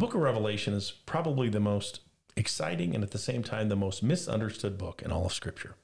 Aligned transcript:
The 0.00 0.06
book 0.06 0.14
of 0.14 0.22
Revelation 0.22 0.72
is 0.72 0.92
probably 0.92 1.50
the 1.50 1.60
most 1.60 2.00
exciting 2.34 2.94
and 2.94 3.04
at 3.04 3.10
the 3.10 3.18
same 3.18 3.42
time 3.42 3.68
the 3.68 3.76
most 3.76 4.02
misunderstood 4.02 4.78
book 4.78 5.02
in 5.02 5.12
all 5.12 5.26
of 5.26 5.34
Scripture. 5.34 5.74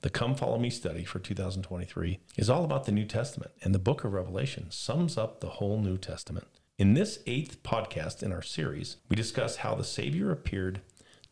The 0.00 0.08
Come 0.08 0.34
Follow 0.34 0.56
Me 0.56 0.70
study 0.70 1.04
for 1.04 1.18
2023 1.18 2.18
is 2.38 2.48
all 2.48 2.64
about 2.64 2.86
the 2.86 2.92
New 2.92 3.04
Testament, 3.04 3.50
and 3.62 3.74
the 3.74 3.78
book 3.78 4.02
of 4.02 4.14
Revelation 4.14 4.70
sums 4.70 5.18
up 5.18 5.40
the 5.40 5.50
whole 5.50 5.78
New 5.78 5.98
Testament. 5.98 6.46
In 6.78 6.94
this 6.94 7.18
eighth 7.26 7.62
podcast 7.62 8.22
in 8.22 8.32
our 8.32 8.40
series, 8.40 8.96
we 9.10 9.14
discuss 9.14 9.56
how 9.56 9.74
the 9.74 9.84
Savior 9.84 10.30
appeared 10.30 10.80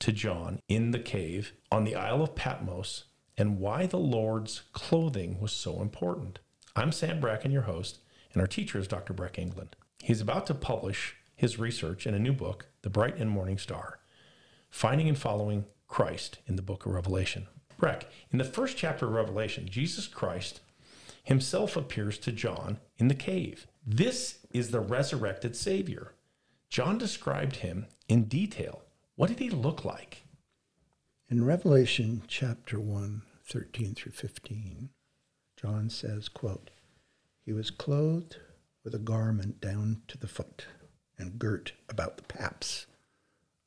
to 0.00 0.12
John 0.12 0.60
in 0.68 0.90
the 0.90 0.98
cave 0.98 1.54
on 1.72 1.84
the 1.84 1.96
Isle 1.96 2.20
of 2.20 2.34
Patmos 2.34 3.04
and 3.38 3.58
why 3.58 3.86
the 3.86 3.96
Lord's 3.96 4.64
clothing 4.74 5.40
was 5.40 5.52
so 5.52 5.80
important. 5.80 6.40
I'm 6.76 6.92
Sam 6.92 7.20
Bracken, 7.20 7.52
your 7.52 7.62
host, 7.62 8.00
and 8.34 8.42
our 8.42 8.46
teacher 8.46 8.78
is 8.78 8.86
Dr. 8.86 9.14
Breck 9.14 9.38
England. 9.38 9.76
He's 10.02 10.20
about 10.20 10.46
to 10.48 10.54
publish 10.54 11.16
his 11.36 11.58
research 11.58 12.06
in 12.06 12.14
a 12.14 12.18
new 12.18 12.32
book, 12.32 12.66
The 12.82 12.90
Bright 12.90 13.16
and 13.16 13.30
Morning 13.30 13.58
Star 13.58 13.98
Finding 14.70 15.08
and 15.08 15.16
Following 15.18 15.66
Christ 15.86 16.38
in 16.46 16.56
the 16.56 16.62
Book 16.62 16.84
of 16.84 16.92
Revelation. 16.92 17.46
Breck, 17.78 18.06
in 18.32 18.38
the 18.38 18.44
first 18.44 18.76
chapter 18.76 19.06
of 19.06 19.12
Revelation, 19.12 19.68
Jesus 19.68 20.08
Christ 20.08 20.60
himself 21.22 21.76
appears 21.76 22.18
to 22.18 22.32
John 22.32 22.78
in 22.98 23.08
the 23.08 23.14
cave. 23.14 23.66
This 23.86 24.38
is 24.50 24.70
the 24.70 24.80
resurrected 24.80 25.54
Savior. 25.56 26.12
John 26.68 26.98
described 26.98 27.56
him 27.56 27.86
in 28.08 28.24
detail. 28.24 28.82
What 29.16 29.28
did 29.28 29.38
he 29.38 29.50
look 29.50 29.84
like? 29.84 30.24
In 31.28 31.44
Revelation 31.44 32.22
chapter 32.26 32.80
1, 32.80 33.22
13 33.44 33.94
through 33.94 34.12
15, 34.12 34.90
John 35.56 35.88
says, 35.88 36.28
quote, 36.28 36.70
He 37.44 37.52
was 37.52 37.70
clothed 37.70 38.36
with 38.82 38.94
a 38.94 38.98
garment 38.98 39.60
down 39.60 40.02
to 40.08 40.18
the 40.18 40.26
foot 40.26 40.66
and 41.24 41.38
girt 41.38 41.72
about 41.88 42.16
the 42.16 42.22
paps. 42.24 42.86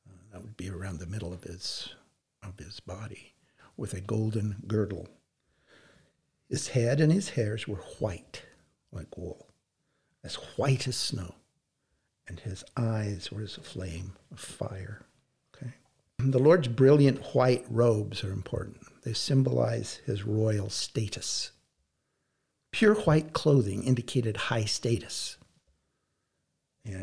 Uh, 0.08 0.12
that 0.32 0.42
would 0.42 0.56
be 0.56 0.70
around 0.70 0.98
the 0.98 1.06
middle 1.06 1.32
of 1.32 1.42
his, 1.42 1.90
of 2.42 2.58
his 2.58 2.80
body, 2.80 3.34
with 3.76 3.92
a 3.94 4.00
golden 4.00 4.56
girdle. 4.66 5.08
His 6.48 6.68
head 6.68 7.00
and 7.00 7.12
his 7.12 7.30
hairs 7.30 7.66
were 7.66 7.82
white 7.98 8.42
like 8.92 9.18
wool, 9.18 9.48
as 10.24 10.36
white 10.56 10.86
as 10.86 10.96
snow, 10.96 11.34
and 12.26 12.40
his 12.40 12.64
eyes 12.76 13.30
were 13.30 13.42
as 13.42 13.58
a 13.58 13.62
flame 13.62 14.12
of 14.30 14.40
fire. 14.40 15.02
Okay. 15.54 15.72
The 16.18 16.38
Lord's 16.38 16.68
brilliant 16.68 17.34
white 17.34 17.66
robes 17.68 18.24
are 18.24 18.32
important. 18.32 18.78
They 19.02 19.12
symbolize 19.12 20.00
his 20.06 20.24
royal 20.24 20.70
status. 20.70 21.50
Pure 22.70 22.94
white 22.96 23.32
clothing 23.32 23.82
indicated 23.82 24.36
high 24.36 24.64
status 24.64 25.37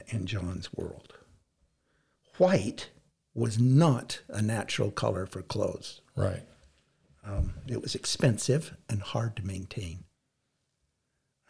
in 0.08 0.26
John's 0.26 0.74
world. 0.74 1.14
White 2.38 2.90
was 3.34 3.60
not 3.60 4.22
a 4.30 4.42
natural 4.42 4.92
color 4.92 5.26
for 5.26 5.42
clothes. 5.42 6.02
Right. 6.16 6.44
Um, 7.26 7.56
it 7.68 7.82
was 7.82 7.96
expensive 7.96 8.76
and 8.90 9.02
hard 9.02 9.36
to 9.38 9.46
maintain. 9.46 10.06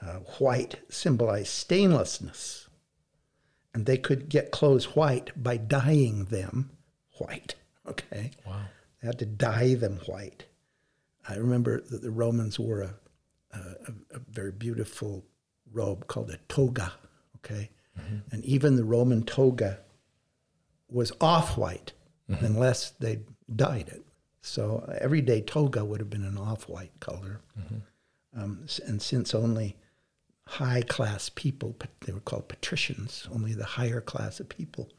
Uh, 0.02 0.20
white 0.40 0.76
symbolized 0.90 1.48
stainlessness, 1.48 2.68
and 3.74 3.86
they 3.86 3.98
could 3.98 4.30
get 4.30 4.52
clothes 4.52 4.96
white 4.96 5.32
by 5.42 5.58
dyeing 5.58 6.26
them 6.26 6.72
white. 7.18 7.56
Okay. 7.88 8.32
Wow. 8.48 8.62
They 9.00 9.06
had 9.06 9.20
to 9.20 9.28
dye 9.28 9.76
them 9.76 10.00
white. 10.08 10.46
I 11.30 11.36
remember 11.36 11.82
that 11.82 12.02
the 12.02 12.10
Romans 12.10 12.58
wore 12.58 12.82
a, 12.82 12.96
a, 13.54 13.60
a 14.16 14.20
very 14.28 14.52
beautiful 14.52 15.24
robe 15.72 16.08
called 16.08 16.32
a 16.32 16.38
toga. 16.50 16.94
Okay. 17.38 17.70
Mm-hmm. 18.00 18.18
And 18.32 18.46
even 18.46 18.76
the 18.76 18.84
Roman 18.84 19.24
toga 19.24 19.80
was 20.90 21.12
off 21.20 21.58
white 21.58 21.94
mm-hmm. 22.30 22.46
unless 22.46 22.92
they 22.92 23.20
dyed 23.54 23.90
it. 23.90 24.06
So 24.42 24.88
everyday 25.00 25.42
toga 25.42 25.84
would 25.84 26.00
have 26.00 26.10
been 26.10 26.24
an 26.24 26.38
off 26.38 26.70
white 26.70 27.00
color. 27.00 27.42
Mm-hmm. 27.60 28.40
Um, 28.40 28.66
and 28.86 29.02
since 29.02 29.34
only 29.34 29.78
high 30.48 30.84
class 30.84 31.30
people, 31.30 31.76
they 32.06 32.14
were 32.14 32.20
called 32.20 32.50
patricians, 32.50 33.28
only 33.34 33.54
the 33.54 33.66
higher 33.66 34.02
class 34.02 34.40
of 34.40 34.50
people 34.50 34.92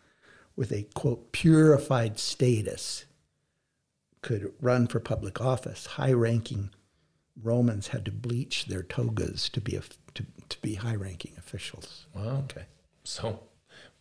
with 0.56 0.72
a 0.72 0.84
quote 0.94 1.32
purified 1.32 2.18
status 2.18 3.04
could 4.22 4.52
run 4.60 4.86
for 4.86 4.98
public 4.98 5.40
office. 5.40 5.86
High 5.86 6.12
ranking 6.12 6.70
Romans 7.40 7.88
had 7.88 8.04
to 8.06 8.10
bleach 8.10 8.64
their 8.64 8.82
togas 8.82 9.48
to 9.50 9.60
be 9.60 9.76
a, 9.76 9.82
to, 10.14 10.24
to 10.48 10.60
be 10.62 10.74
high 10.74 10.94
ranking 10.96 11.34
officials. 11.38 12.06
Wow. 12.14 12.44
Okay. 12.44 12.64
So, 13.06 13.40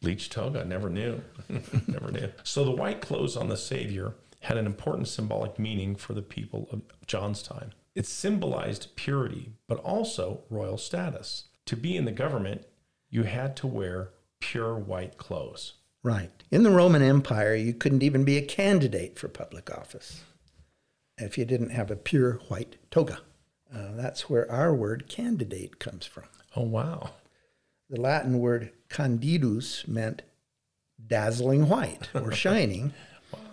bleached 0.01 0.31
toga, 0.31 0.65
never 0.65 0.89
knew. 0.89 1.21
never 1.87 2.11
knew. 2.11 2.31
So, 2.43 2.63
the 2.63 2.71
white 2.71 3.01
clothes 3.01 3.37
on 3.37 3.49
the 3.49 3.57
Savior 3.57 4.15
had 4.41 4.57
an 4.57 4.65
important 4.65 5.07
symbolic 5.07 5.57
meaning 5.57 5.95
for 5.95 6.13
the 6.13 6.21
people 6.21 6.67
of 6.71 6.81
John's 7.07 7.41
time. 7.41 7.71
It 7.95 8.05
symbolized 8.05 8.95
purity, 8.95 9.53
but 9.67 9.79
also 9.79 10.41
royal 10.49 10.77
status. 10.77 11.45
To 11.67 11.75
be 11.75 11.95
in 11.95 12.05
the 12.05 12.11
government, 12.11 12.65
you 13.09 13.23
had 13.23 13.55
to 13.57 13.67
wear 13.67 14.09
pure 14.39 14.75
white 14.75 15.17
clothes. 15.17 15.73
Right. 16.03 16.31
In 16.51 16.63
the 16.63 16.71
Roman 16.71 17.01
Empire, 17.01 17.55
you 17.55 17.73
couldn't 17.73 18.03
even 18.03 18.23
be 18.23 18.37
a 18.37 18.45
candidate 18.45 19.17
for 19.17 19.27
public 19.27 19.75
office 19.75 20.21
if 21.17 21.37
you 21.37 21.45
didn't 21.45 21.69
have 21.69 21.89
a 21.89 21.95
pure 21.95 22.33
white 22.47 22.75
toga. 22.91 23.19
Uh, 23.73 23.93
that's 23.93 24.29
where 24.29 24.49
our 24.51 24.73
word 24.73 25.07
candidate 25.07 25.79
comes 25.79 26.05
from. 26.05 26.25
Oh, 26.55 26.63
wow. 26.63 27.11
The 27.89 28.01
Latin 28.01 28.39
word 28.39 28.71
candidus 28.89 29.87
meant 29.87 30.23
dazzling 31.05 31.69
white 31.69 32.09
or 32.13 32.31
shining. 32.45 32.93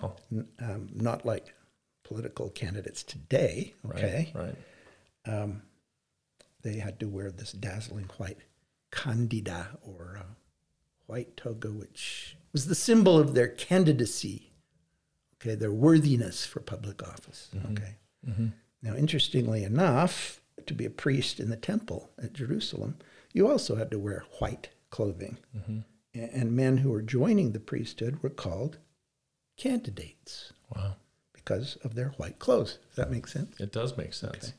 wow. 0.00 0.15
Um, 0.60 0.88
not 0.94 1.26
like 1.26 1.54
political 2.04 2.50
candidates 2.50 3.03
today. 3.03 3.75
Okay. 3.91 4.32
Right. 4.34 4.44
right. 5.26 5.34
Um, 5.34 5.62
they 6.62 6.76
had 6.76 7.00
to 7.00 7.09
wear 7.09 7.31
this 7.31 7.53
dazzling 7.53 8.09
white 8.16 8.38
candida 8.91 9.78
or 9.82 10.19
uh, 10.20 10.34
white 11.06 11.37
toga, 11.37 11.69
which 11.69 12.37
was 12.53 12.66
the 12.66 12.75
symbol 12.75 13.19
of 13.19 13.34
their 13.34 13.49
candidacy. 13.49 14.53
Okay, 15.41 15.56
their 15.56 15.72
worthiness 15.72 16.47
for 16.47 16.60
public 16.60 17.03
office. 17.03 17.50
Mm-hmm. 17.54 17.72
Okay. 17.72 17.94
Mm-hmm. 18.28 18.47
Now, 18.82 18.94
interestingly 18.94 19.64
enough, 19.64 20.41
to 20.66 20.75
be 20.75 20.84
a 20.84 20.91
priest 20.91 21.41
in 21.41 21.50
the 21.50 21.56
temple 21.56 22.10
at 22.22 22.32
Jerusalem, 22.32 22.97
you 23.32 23.48
also 23.48 23.76
had 23.76 23.91
to 23.91 23.98
wear 23.98 24.25
white 24.38 24.70
clothing. 24.91 25.38
Mm-hmm. 25.56 25.78
And 26.15 26.53
men 26.53 26.78
who 26.78 26.91
were 26.91 27.03
joining 27.03 27.53
the 27.53 27.60
priesthood 27.60 28.22
were 28.22 28.31
called 28.31 28.78
candidates. 29.56 30.53
Wow. 30.75 30.97
Because 31.32 31.76
of 31.82 31.94
their 31.94 32.10
white 32.19 32.38
clothes. 32.38 32.78
Does 32.88 32.97
that 32.97 33.10
make 33.10 33.26
sense? 33.26 33.59
It 33.59 33.72
does 33.72 33.97
make 33.97 34.12
sense. 34.12 34.48
Okay. 34.48 34.53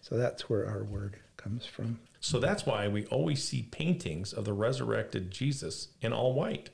So 0.00 0.16
that's 0.16 0.48
where 0.48 0.66
our 0.68 0.84
word 0.84 1.16
comes 1.36 1.66
from. 1.66 2.00
So 2.20 2.38
that's 2.38 2.66
why 2.66 2.86
we 2.86 3.06
always 3.06 3.42
see 3.42 3.62
paintings 3.62 4.32
of 4.32 4.44
the 4.44 4.52
resurrected 4.52 5.30
Jesus 5.30 5.88
in 6.02 6.12
all 6.12 6.34
white. 6.34 6.70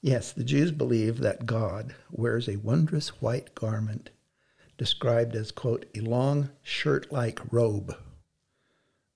Yes, 0.00 0.32
the 0.32 0.44
Jews 0.44 0.72
believe 0.72 1.18
that 1.18 1.46
God 1.46 1.94
wears 2.10 2.48
a 2.48 2.56
wondrous 2.56 3.20
white 3.20 3.54
garment 3.54 4.10
described 4.78 5.34
as, 5.36 5.50
quote, 5.50 5.86
a 5.94 6.00
long 6.00 6.50
shirt 6.62 7.12
like 7.12 7.40
robe, 7.52 7.96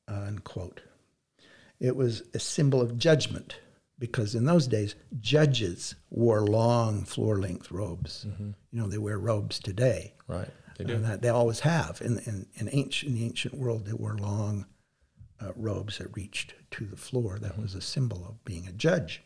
unquote. 0.09 0.83
It 1.81 1.97
was 1.97 2.23
a 2.35 2.39
symbol 2.39 2.81
of 2.81 2.99
judgment 2.99 3.57
because 3.99 4.35
in 4.35 4.45
those 4.45 4.67
days, 4.67 4.95
judges 5.21 5.95
wore 6.11 6.47
long 6.47 7.05
floor 7.05 7.39
length 7.39 7.71
robes. 7.71 8.27
Mm-hmm. 8.29 8.51
You 8.73 8.81
know, 8.81 8.89
they 8.89 8.99
wear 8.99 9.19
robes 9.19 9.59
today. 9.59 10.15
Right. 10.27 10.49
They 10.79 10.85
do. 10.85 10.95
And 10.95 11.05
that 11.05 11.23
they 11.23 11.29
always 11.29 11.61
have. 11.61 12.01
In, 12.03 12.19
in, 12.21 12.47
in, 12.55 12.69
ancient, 12.73 13.13
in 13.13 13.19
the 13.19 13.25
ancient 13.25 13.55
world, 13.55 13.87
they 13.87 13.93
wore 13.93 14.17
long 14.17 14.67
uh, 15.41 15.53
robes 15.57 15.99
that 15.99 16.17
reached 16.17 16.55
to 16.73 16.87
the 16.87 16.97
floor. 16.97 17.39
That 17.39 17.53
mm-hmm. 17.53 17.63
was 17.63 17.75
a 17.75 17.81
symbol 17.81 18.25
of 18.27 18.45
being 18.45 18.67
a 18.67 18.73
judge. 18.73 19.23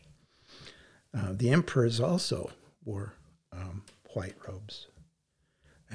Uh, 1.13 1.31
the 1.31 1.51
emperors 1.51 1.99
also 1.99 2.51
wore 2.83 3.13
um, 3.53 3.83
white 4.13 4.35
robes, 4.47 4.87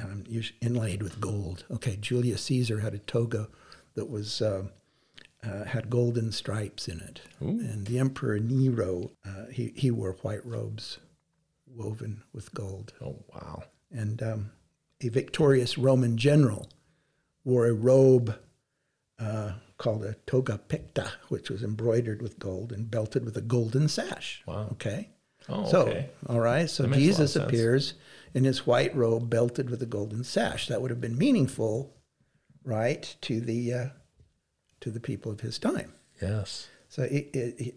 um, 0.00 0.24
inlaid 0.62 1.02
with 1.02 1.20
gold. 1.20 1.64
Okay, 1.70 1.96
Julius 1.96 2.42
Caesar 2.44 2.80
had 2.80 2.94
a 2.94 2.98
toga 2.98 3.48
that 3.94 4.08
was 4.08 4.40
uh, 4.40 4.64
uh, 5.42 5.64
had 5.64 5.90
golden 5.90 6.32
stripes 6.32 6.88
in 6.88 7.00
it, 7.00 7.22
Ooh. 7.42 7.48
and 7.48 7.86
the 7.86 7.98
Emperor 7.98 8.38
Nero 8.38 9.10
uh, 9.26 9.46
he 9.50 9.72
he 9.76 9.90
wore 9.90 10.12
white 10.22 10.44
robes 10.44 10.98
woven 11.66 12.22
with 12.32 12.54
gold. 12.54 12.92
Oh 13.02 13.16
wow! 13.34 13.64
And 13.90 14.22
um, 14.22 14.50
a 15.00 15.08
victorious 15.08 15.78
Roman 15.78 16.16
general 16.16 16.68
wore 17.44 17.66
a 17.66 17.72
robe 17.72 18.36
uh, 19.18 19.52
called 19.78 20.04
a 20.04 20.14
toga 20.26 20.58
picta, 20.58 21.12
which 21.28 21.50
was 21.50 21.62
embroidered 21.62 22.22
with 22.22 22.38
gold 22.38 22.72
and 22.72 22.90
belted 22.90 23.24
with 23.24 23.36
a 23.36 23.42
golden 23.42 23.88
sash. 23.88 24.42
Wow. 24.46 24.68
Okay. 24.72 25.08
Oh, 25.48 25.68
so, 25.68 25.82
okay. 25.82 26.10
all 26.26 26.40
right. 26.40 26.68
So 26.68 26.86
Jesus 26.86 27.34
appears 27.34 27.94
in 28.34 28.44
his 28.44 28.66
white 28.66 28.94
robe 28.94 29.30
belted 29.30 29.70
with 29.70 29.82
a 29.82 29.86
golden 29.86 30.22
sash. 30.22 30.68
That 30.68 30.82
would 30.82 30.90
have 30.90 31.00
been 31.00 31.16
meaningful, 31.16 31.96
right, 32.62 33.14
to 33.22 33.40
the 33.40 33.72
uh, 33.72 33.86
to 34.80 34.90
the 34.90 35.00
people 35.00 35.30
of 35.30 35.40
his 35.40 35.58
time. 35.58 35.94
Yes. 36.20 36.68
So 36.88 37.04
he, 37.04 37.28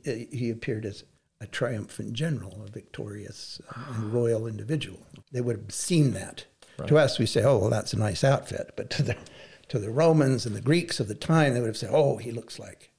he, 0.06 0.28
he 0.32 0.50
appeared 0.50 0.86
as 0.86 1.04
a 1.40 1.48
triumphant 1.48 2.14
general, 2.14 2.64
a 2.66 2.72
victorious 2.72 3.62
and 3.76 4.14
royal 4.14 4.48
individual. 4.48 5.06
They 5.32 5.42
would 5.42 5.58
have 5.58 5.72
seen 5.72 6.14
that. 6.14 6.46
Right. 6.78 6.88
To 6.88 6.98
us, 6.98 7.20
we 7.20 7.28
say, 7.28 7.44
"Oh, 7.44 7.60
well, 7.60 7.70
that's 7.70 7.94
a 7.94 8.00
nice 8.00 8.24
outfit," 8.24 8.72
but 8.76 8.90
to 8.92 9.04
the 9.04 9.16
to 9.68 9.78
the 9.78 9.92
Romans 9.92 10.46
and 10.46 10.56
the 10.56 10.62
Greeks 10.62 11.00
of 11.00 11.08
the 11.08 11.16
time, 11.16 11.54
they 11.54 11.60
would 11.60 11.68
have 11.68 11.78
said, 11.78 11.92
"Oh, 11.94 12.18
he 12.18 12.32
looks 12.32 12.58
like 12.58 12.92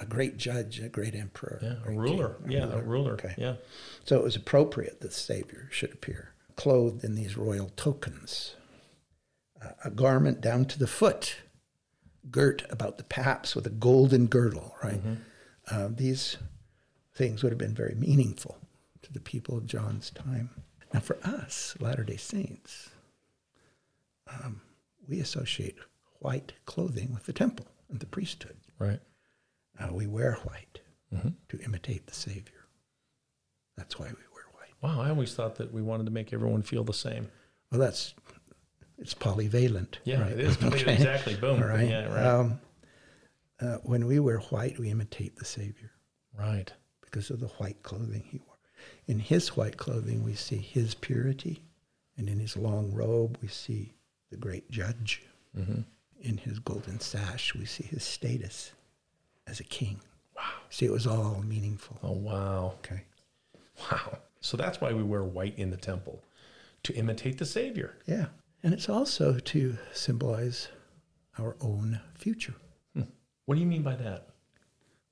a 0.00 0.06
great 0.06 0.38
judge, 0.38 0.80
a 0.80 0.88
great 0.88 1.14
emperor, 1.14 1.58
yeah, 1.60 1.74
a, 1.84 1.90
ruler, 1.90 2.36
king, 2.42 2.48
a 2.48 2.52
yeah, 2.52 2.64
ruler. 2.64 2.78
a 2.78 2.82
ruler." 2.82 3.12
Okay. 3.12 3.34
Yeah. 3.36 3.56
So 4.04 4.16
it 4.16 4.22
was 4.22 4.36
appropriate 4.36 5.00
that 5.00 5.08
the 5.08 5.14
Savior 5.14 5.68
should 5.70 5.92
appear 5.92 6.32
clothed 6.58 7.04
in 7.04 7.14
these 7.14 7.36
royal 7.36 7.70
tokens, 7.76 8.56
uh, 9.64 9.70
a 9.84 9.90
garment 9.90 10.40
down 10.40 10.64
to 10.64 10.78
the 10.78 10.88
foot, 10.88 11.36
girt 12.30 12.64
about 12.70 12.98
the 12.98 13.04
paps 13.04 13.54
with 13.54 13.66
a 13.66 13.70
golden 13.70 14.26
girdle. 14.26 14.74
Right. 14.82 15.04
Mm-hmm. 15.04 15.14
Uh, 15.70 15.88
these 15.90 16.36
things 17.14 17.42
would 17.42 17.52
have 17.52 17.58
been 17.58 17.74
very 17.74 17.94
meaningful 17.94 18.58
to 19.02 19.12
the 19.12 19.20
people 19.20 19.56
of 19.56 19.66
John's 19.66 20.10
time. 20.10 20.50
Now, 20.92 21.00
for 21.00 21.18
us, 21.22 21.74
Latter 21.80 22.04
day 22.04 22.16
Saints, 22.16 22.90
um, 24.26 24.62
we 25.06 25.20
associate 25.20 25.76
white 26.20 26.52
clothing 26.64 27.12
with 27.12 27.26
the 27.26 27.32
temple 27.32 27.66
and 27.90 28.00
the 28.00 28.06
priesthood. 28.06 28.56
Right. 28.78 29.00
Uh, 29.78 29.92
we 29.92 30.06
wear 30.06 30.38
white 30.44 30.80
mm-hmm. 31.14 31.28
to 31.48 31.64
imitate 31.64 32.06
the 32.06 32.14
Savior. 32.14 32.66
That's 33.76 33.98
why 33.98 34.06
we 34.06 34.12
wear 34.12 34.44
white. 34.54 34.74
Wow, 34.80 35.02
I 35.02 35.10
always 35.10 35.34
thought 35.34 35.56
that 35.56 35.72
we 35.72 35.82
wanted 35.82 36.06
to 36.06 36.12
make 36.12 36.32
everyone 36.32 36.62
feel 36.62 36.84
the 36.84 36.92
same. 36.92 37.28
Well, 37.70 37.80
that's 37.80 38.14
it's 38.98 39.14
polyvalent. 39.14 39.94
Yeah, 40.04 40.22
right? 40.22 40.32
it 40.32 40.40
is 40.40 40.62
okay. 40.62 40.94
exactly. 40.94 41.34
Boom. 41.36 41.60
Right. 41.60 41.88
Yeah, 41.88 42.06
right. 42.06 42.26
Um, 42.26 42.60
uh, 43.60 43.76
when 43.84 44.06
we 44.06 44.18
wear 44.20 44.38
white, 44.38 44.78
we 44.78 44.90
imitate 44.90 45.36
the 45.36 45.44
Savior. 45.44 45.90
Right. 46.38 46.72
Because 47.00 47.30
of 47.30 47.40
the 47.40 47.48
white 47.48 47.82
clothing 47.82 48.24
he 48.30 48.38
wore. 48.38 48.56
In 49.06 49.18
his 49.18 49.56
white 49.56 49.76
clothing, 49.76 50.22
we 50.22 50.34
see 50.34 50.58
his 50.58 50.94
purity, 50.94 51.62
and 52.16 52.28
in 52.28 52.38
his 52.38 52.56
long 52.56 52.92
robe, 52.92 53.38
we 53.42 53.48
see 53.48 53.94
the 54.30 54.36
great 54.36 54.70
judge. 54.70 55.22
Mm-hmm. 55.56 55.80
In 56.20 56.36
his 56.36 56.58
golden 56.58 57.00
sash, 57.00 57.54
we 57.54 57.64
see 57.64 57.84
his 57.84 58.04
status 58.04 58.72
as 59.46 59.60
a 59.60 59.64
king. 59.64 60.00
Wow. 60.36 60.42
See, 60.70 60.86
it 60.86 60.92
was 60.92 61.06
all 61.06 61.42
meaningful. 61.46 61.98
Oh, 62.02 62.12
wow. 62.12 62.74
Okay. 62.78 63.02
Wow. 63.90 64.18
So 64.40 64.56
that's 64.56 64.80
why 64.80 64.92
we 64.92 65.02
wear 65.02 65.24
white 65.24 65.58
in 65.58 65.70
the 65.70 65.76
temple, 65.76 66.22
to 66.84 66.94
imitate 66.94 67.38
the 67.38 67.46
Savior. 67.46 67.96
Yeah. 68.06 68.26
And 68.62 68.74
it's 68.74 68.88
also 68.88 69.38
to 69.38 69.78
symbolize 69.92 70.68
our 71.38 71.56
own 71.60 72.00
future. 72.14 72.54
Hmm. 72.94 73.02
What 73.46 73.54
do 73.54 73.60
you 73.60 73.66
mean 73.66 73.82
by 73.82 73.96
that? 73.96 74.28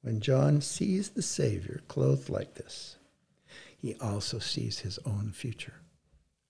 When 0.02 0.20
John 0.20 0.60
sees 0.60 1.10
the 1.10 1.22
Savior 1.22 1.82
clothed 1.88 2.28
like 2.28 2.54
this, 2.54 2.96
he 3.76 3.94
also 4.00 4.38
sees 4.38 4.81
his 4.81 4.98
own 5.04 5.32
future 5.32 5.81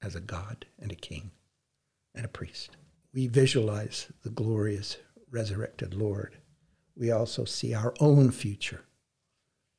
as 0.02 0.14
a 0.14 0.20
God 0.20 0.66
and 0.78 0.92
a 0.92 0.96
king 0.96 1.30
and 2.14 2.24
a 2.24 2.28
priest. 2.28 2.76
We 3.12 3.26
visualize 3.26 4.10
the 4.22 4.30
glorious 4.30 4.98
resurrected 5.30 5.94
Lord. 5.94 6.36
We 6.96 7.10
also 7.10 7.44
see 7.44 7.74
our 7.74 7.94
own 8.00 8.30
future 8.30 8.84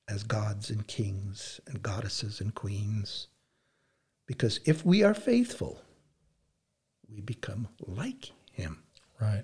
as 0.08 0.24
gods 0.24 0.70
and 0.70 0.88
kings 0.88 1.60
and 1.68 1.82
goddesses 1.82 2.40
and 2.40 2.54
queens. 2.54 3.28
Because 4.28 4.60
if 4.66 4.86
we 4.86 5.04
are 5.04 5.14
faithful, 5.14 5.82
we 7.14 7.22
become 7.22 7.68
like 7.80 8.32
him. 8.52 8.84
Right. 9.20 9.44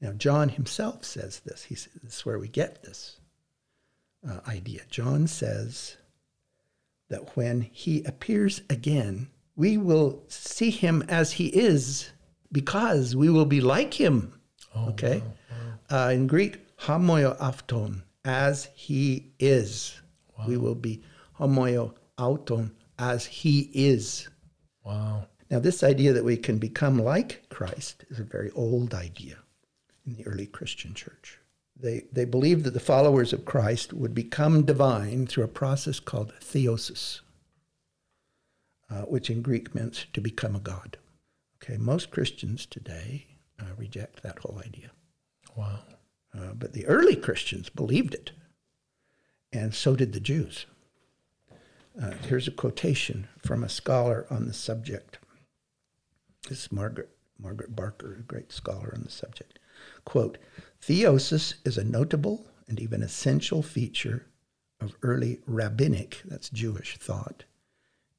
Now, 0.00 0.12
John 0.12 0.48
himself 0.48 1.04
says 1.04 1.40
this. 1.40 1.64
He 1.64 1.74
says, 1.74 1.92
this 2.02 2.16
is 2.18 2.26
where 2.26 2.38
we 2.38 2.48
get 2.48 2.82
this 2.82 3.20
uh, 4.28 4.40
idea. 4.46 4.82
John 4.90 5.26
says 5.26 5.96
that 7.08 7.36
when 7.36 7.62
he 7.62 8.02
appears 8.04 8.62
again, 8.70 9.28
we 9.56 9.76
will 9.76 10.22
see 10.28 10.70
him 10.70 11.04
as 11.08 11.32
he 11.32 11.46
is 11.48 12.10
because 12.52 13.16
we 13.16 13.28
will 13.28 13.46
be 13.46 13.60
like 13.60 13.94
him. 13.94 14.40
Oh, 14.74 14.90
okay? 14.90 15.18
Wow, 15.18 15.32
wow. 15.90 16.06
Uh, 16.06 16.10
in 16.10 16.26
Greek, 16.26 16.76
homoio 16.78 17.36
afton, 17.40 18.02
as 18.24 18.68
he 18.74 19.32
is. 19.38 20.00
Wow. 20.38 20.44
We 20.46 20.56
will 20.56 20.74
be 20.74 21.02
homoio 21.38 21.94
auton, 22.18 22.72
as 22.98 23.26
he 23.26 23.70
is. 23.72 24.28
Wow. 24.84 25.26
Now, 25.50 25.58
this 25.58 25.82
idea 25.82 26.12
that 26.12 26.24
we 26.24 26.36
can 26.36 26.58
become 26.58 26.98
like 26.98 27.48
Christ 27.48 28.04
is 28.10 28.20
a 28.20 28.24
very 28.24 28.50
old 28.50 28.92
idea 28.92 29.38
in 30.06 30.14
the 30.14 30.26
early 30.26 30.46
Christian 30.46 30.94
church. 30.94 31.38
They, 31.80 32.04
they 32.12 32.24
believed 32.24 32.64
that 32.64 32.74
the 32.74 32.80
followers 32.80 33.32
of 33.32 33.44
Christ 33.44 33.92
would 33.92 34.14
become 34.14 34.64
divine 34.64 35.26
through 35.26 35.44
a 35.44 35.48
process 35.48 36.00
called 36.00 36.34
theosis, 36.40 37.20
uh, 38.90 39.02
which 39.02 39.30
in 39.30 39.42
Greek 39.42 39.74
meant 39.74 40.06
to 40.12 40.20
become 40.20 40.56
a 40.56 40.60
god. 40.60 40.98
Okay, 41.62 41.76
most 41.76 42.10
Christians 42.10 42.66
today 42.66 43.26
uh, 43.60 43.74
reject 43.76 44.22
that 44.22 44.38
whole 44.40 44.60
idea. 44.64 44.90
Wow. 45.56 45.80
Uh, 46.36 46.52
but 46.54 46.72
the 46.72 46.86
early 46.86 47.16
Christians 47.16 47.68
believed 47.68 48.14
it, 48.14 48.32
and 49.52 49.74
so 49.74 49.96
did 49.96 50.12
the 50.12 50.20
Jews. 50.20 50.66
Uh, 52.00 52.12
here's 52.28 52.46
a 52.46 52.52
quotation 52.52 53.28
from 53.38 53.64
a 53.64 53.68
scholar 53.68 54.26
on 54.30 54.46
the 54.46 54.52
subject. 54.52 55.18
This 56.48 56.62
is 56.62 56.72
Margaret, 56.72 57.10
Margaret 57.38 57.76
Barker, 57.76 58.16
a 58.18 58.22
great 58.22 58.52
scholar 58.52 58.90
on 58.94 59.02
the 59.02 59.10
subject. 59.10 59.58
Quote, 60.06 60.38
Theosis 60.80 61.54
is 61.66 61.76
a 61.76 61.84
notable 61.84 62.46
and 62.66 62.80
even 62.80 63.02
essential 63.02 63.62
feature 63.62 64.24
of 64.80 64.96
early 65.02 65.40
rabbinic, 65.46 66.22
that's 66.24 66.48
Jewish 66.48 66.96
thought, 66.96 67.44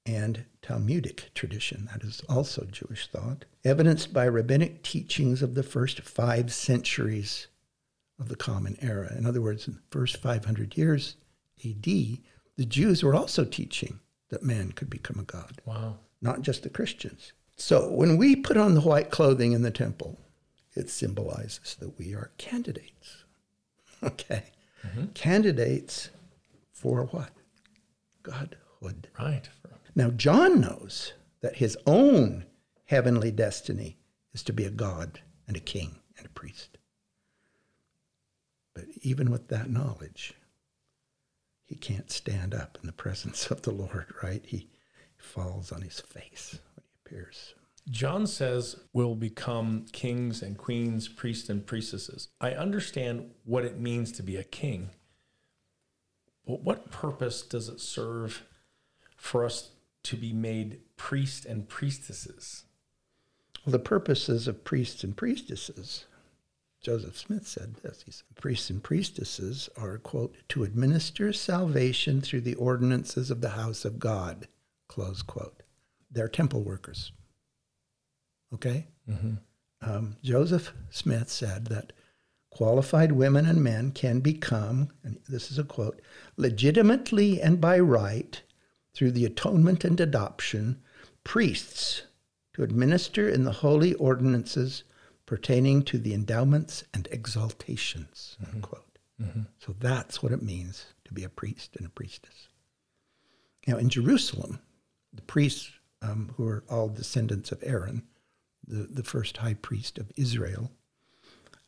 and 0.06 0.46
Talmudic 0.62 1.32
tradition, 1.34 1.90
that 1.92 2.04
is 2.04 2.22
also 2.30 2.66
Jewish 2.66 3.08
thought, 3.08 3.46
evidenced 3.66 4.14
by 4.14 4.26
rabbinic 4.26 4.84
teachings 4.84 5.42
of 5.42 5.56
the 5.56 5.64
first 5.64 6.02
five 6.02 6.54
centuries 6.54 7.48
of 8.20 8.30
the 8.30 8.36
Common 8.36 8.78
Era. 8.80 9.12
In 9.18 9.26
other 9.26 9.42
words, 9.42 9.68
in 9.68 9.74
the 9.74 9.82
first 9.90 10.18
500 10.18 10.78
years 10.78 11.16
AD, 11.66 11.84
the 11.84 12.66
Jews 12.68 13.02
were 13.02 13.16
also 13.16 13.44
teaching 13.44 14.02
that 14.30 14.44
man 14.44 14.72
could 14.72 14.90
become 14.92 15.20
a 15.20 15.24
god. 15.24 15.64
Wow. 15.66 15.98
Not 16.22 16.44
just 16.44 16.62
the 16.62 16.70
Christians. 16.70 17.34
So 17.60 17.90
when 17.92 18.18
we 18.18 18.38
put 18.38 18.56
on 18.56 18.74
the 18.74 18.82
white 18.82 19.12
clothing 19.12 19.52
in 19.52 19.64
the 19.64 19.70
temple, 19.70 20.18
it 20.76 20.90
symbolizes 20.90 21.76
that 21.80 22.00
we 22.00 22.14
are 22.16 22.32
candidates. 22.38 23.18
Okay? 24.02 24.46
Mm-hmm. 24.88 25.08
Candidates 25.08 26.10
for 26.72 27.04
what? 27.08 27.32
Godhood. 28.24 29.10
Right. 29.20 29.50
Now, 29.94 30.10
John 30.12 30.62
knows 30.62 31.12
that 31.42 31.58
his 31.58 31.78
own 31.86 32.46
heavenly 32.86 33.30
destiny 33.30 33.98
is 34.34 34.42
to 34.44 34.54
be 34.54 34.64
a 34.64 34.70
God 34.70 35.20
and 35.50 35.58
a 35.58 35.60
king 35.60 35.98
and 36.18 36.26
a 36.26 36.30
priest. 36.30 36.78
But 38.74 38.86
even 39.02 39.32
with 39.32 39.50
that 39.50 39.70
knowledge, 39.70 40.34
he 41.66 41.76
can't 41.76 42.10
stand 42.10 42.54
up 42.56 42.78
in 42.80 42.88
the 42.88 42.94
presence 42.94 43.52
of 43.52 43.64
the 43.64 43.72
Lord, 43.72 44.06
right? 44.24 44.46
He 44.46 44.70
falls 45.18 45.74
on 45.74 45.82
his 45.82 46.00
face 46.00 46.58
John 47.90 48.28
says 48.28 48.76
we'll 48.94 49.16
become 49.16 49.86
kings 49.92 50.42
and 50.42 50.58
queens, 50.58 51.08
priests 51.08 51.50
and 51.50 51.66
priestesses. 51.66 52.30
I 52.40 52.52
understand 52.52 53.32
what 53.46 53.66
it 53.66 53.80
means 53.80 54.12
to 54.14 54.24
be 54.24 54.36
a 54.36 54.44
king, 54.44 54.90
but 56.46 56.62
what 56.62 56.92
purpose 56.92 57.42
does 57.42 57.68
it 57.68 57.80
serve 57.80 58.44
for 59.16 59.44
us 59.44 59.72
to 60.04 60.16
be 60.16 60.34
made 60.34 60.82
priests 60.98 61.46
and 61.46 61.68
priestesses? 61.68 62.64
Well, 63.66 63.72
the 63.72 63.80
purposes 63.80 64.48
of 64.48 64.64
priests 64.64 65.04
and 65.04 65.18
priestesses, 65.18 66.06
Joseph 66.82 67.18
Smith 67.18 67.46
said 67.48 67.76
this. 67.76 68.04
He 68.04 68.12
said, 68.12 68.26
Priests 68.36 68.70
and 68.70 68.82
priestesses 68.82 69.70
are, 69.76 69.98
quote, 69.98 70.36
to 70.50 70.64
administer 70.64 71.34
salvation 71.34 72.22
through 72.22 72.42
the 72.42 72.56
ordinances 72.56 73.30
of 73.30 73.42
the 73.42 73.50
house 73.50 73.84
of 73.84 74.00
God, 74.00 74.48
close 74.88 75.22
quote. 75.22 75.59
They're 76.12 76.28
temple 76.28 76.64
workers. 76.64 77.12
Okay? 78.54 78.88
Mm-hmm. 79.10 79.36
Um, 79.82 80.18
Joseph 80.24 80.74
Smith 80.90 81.30
said 81.30 81.68
that 81.68 81.94
qualified 82.52 83.12
women 83.12 83.46
and 83.46 83.64
men 83.64 83.92
can 83.92 84.20
become, 84.20 84.90
and 85.04 85.20
this 85.28 85.52
is 85.52 85.60
a 85.60 85.64
quote, 85.64 86.02
legitimately 86.36 87.42
and 87.42 87.62
by 87.62 87.80
right, 87.80 88.42
through 88.94 89.12
the 89.12 89.26
atonement 89.26 89.86
and 89.86 90.00
adoption, 90.00 90.82
priests 91.24 92.04
to 92.54 92.64
administer 92.64 93.30
in 93.30 93.44
the 93.44 93.52
holy 93.52 93.94
ordinances 93.96 94.84
pertaining 95.26 95.84
to 95.84 96.00
the 96.00 96.14
endowments 96.14 96.84
and 96.94 97.08
exaltations, 97.12 98.36
mm-hmm. 98.42 98.56
unquote. 98.56 98.98
Mm-hmm. 99.22 99.42
So 99.60 99.76
that's 99.80 100.24
what 100.24 100.32
it 100.32 100.42
means 100.42 100.86
to 101.06 101.14
be 101.14 101.24
a 101.24 101.30
priest 101.30 101.76
and 101.78 101.86
a 101.86 101.90
priestess. 101.90 102.48
Now, 103.68 103.78
in 103.78 103.90
Jerusalem, 103.90 104.60
the 105.14 105.22
priests, 105.22 105.70
um, 106.02 106.34
who 106.38 106.48
are 106.48 106.64
all 106.70 106.90
descendants 106.90 107.52
of 107.52 107.64
Aaron, 107.64 108.04
the, 108.66 108.84
the 108.84 109.04
first 109.04 109.38
high 109.38 109.56
priest 109.56 109.98
of 109.98 110.12
Israel, 110.16 110.72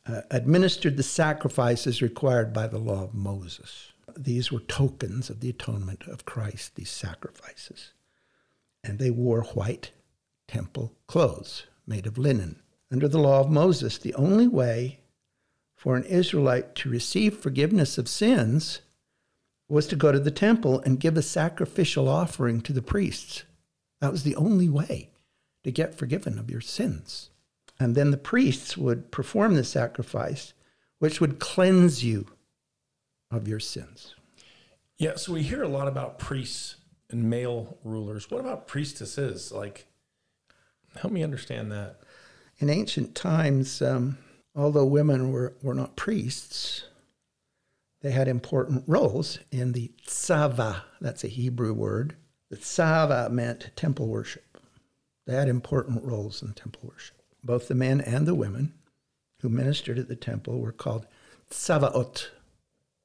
uh, 0.06 0.22
administered 0.30 0.96
the 0.96 1.02
sacrifices 1.02 2.02
required 2.02 2.52
by 2.52 2.66
the 2.66 2.78
law 2.78 3.04
of 3.04 3.14
Moses. 3.14 3.92
These 4.16 4.50
were 4.50 4.60
tokens 4.60 5.30
of 5.30 5.40
the 5.40 5.50
atonement 5.50 6.06
of 6.08 6.24
Christ, 6.24 6.74
these 6.74 6.90
sacrifices. 6.90 7.92
And 8.82 8.98
they 8.98 9.10
wore 9.10 9.42
white 9.42 9.92
temple 10.48 10.92
clothes 11.06 11.66
made 11.86 12.06
of 12.06 12.18
linen. 12.18 12.60
Under 12.90 13.08
the 13.08 13.18
law 13.18 13.40
of 13.40 13.50
Moses, 13.50 13.96
the 13.96 14.14
only 14.14 14.46
way 14.46 15.00
for 15.74 15.96
an 15.96 16.04
Israelite 16.04 16.74
to 16.76 16.90
receive 16.90 17.38
forgiveness 17.38 17.96
of 17.96 18.08
sins 18.08 18.80
was 19.68 19.86
to 19.86 19.96
go 19.96 20.12
to 20.12 20.20
the 20.20 20.30
temple 20.30 20.80
and 20.80 21.00
give 21.00 21.16
a 21.16 21.22
sacrificial 21.22 22.08
offering 22.08 22.60
to 22.60 22.72
the 22.72 22.82
priests. 22.82 23.44
That 24.02 24.10
was 24.10 24.24
the 24.24 24.34
only 24.34 24.68
way 24.68 25.10
to 25.62 25.70
get 25.70 25.94
forgiven 25.94 26.36
of 26.36 26.50
your 26.50 26.60
sins. 26.60 27.30
And 27.78 27.94
then 27.94 28.10
the 28.10 28.16
priests 28.16 28.76
would 28.76 29.12
perform 29.12 29.54
the 29.54 29.62
sacrifice, 29.62 30.54
which 30.98 31.20
would 31.20 31.38
cleanse 31.38 32.02
you 32.02 32.26
of 33.30 33.46
your 33.46 33.60
sins. 33.60 34.16
Yeah, 34.98 35.14
so 35.14 35.32
we 35.32 35.44
hear 35.44 35.62
a 35.62 35.68
lot 35.68 35.86
about 35.86 36.18
priests 36.18 36.78
and 37.10 37.30
male 37.30 37.78
rulers. 37.84 38.28
What 38.28 38.40
about 38.40 38.66
priestesses? 38.66 39.52
Like, 39.52 39.86
help 40.96 41.12
me 41.12 41.22
understand 41.22 41.70
that. 41.70 42.00
In 42.58 42.70
ancient 42.70 43.14
times, 43.14 43.80
um, 43.80 44.18
although 44.56 44.84
women 44.84 45.30
were, 45.30 45.54
were 45.62 45.74
not 45.74 45.94
priests, 45.94 46.86
they 48.00 48.10
had 48.10 48.26
important 48.26 48.82
roles 48.88 49.38
in 49.52 49.70
the 49.70 49.92
tzava. 50.04 50.82
That's 51.00 51.22
a 51.22 51.28
Hebrew 51.28 51.72
word. 51.72 52.16
The 52.52 52.58
tzava 52.58 53.30
meant 53.30 53.70
temple 53.76 54.08
worship. 54.08 54.58
They 55.26 55.34
had 55.34 55.48
important 55.48 56.04
roles 56.04 56.42
in 56.42 56.52
temple 56.52 56.82
worship. 56.84 57.16
Both 57.42 57.68
the 57.68 57.74
men 57.74 58.02
and 58.02 58.26
the 58.26 58.34
women 58.34 58.74
who 59.40 59.48
ministered 59.48 59.98
at 59.98 60.08
the 60.08 60.16
temple 60.16 60.60
were 60.60 60.70
called 60.70 61.06
tzavaot 61.50 62.26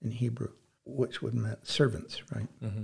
in 0.02 0.12
Hebrew, 0.12 0.52
which 0.84 1.22
would 1.22 1.34
mean 1.34 1.56
servants, 1.64 2.22
right? 2.36 2.50
Mm-hmm. 2.62 2.84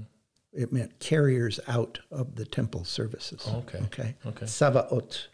It 0.53 0.71
meant 0.71 0.99
carriers 0.99 1.59
out 1.67 1.99
of 2.09 2.35
the 2.35 2.45
temple 2.45 2.85
services. 2.85 3.45
Okay. 3.45 3.79
Okay. 3.79 4.15
Okay. 4.25 4.45
Tzavaot. 4.45 5.27